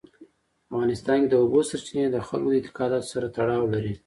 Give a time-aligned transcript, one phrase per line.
[0.67, 3.93] په افغانستان کې د اوبو سرچینې د خلکو د اعتقاداتو سره تړاو لري.